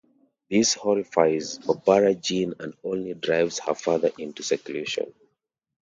[0.49, 5.13] This horrifies Barbara Jean and only drives her further into seclusion.